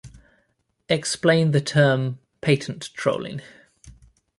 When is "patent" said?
2.41-2.89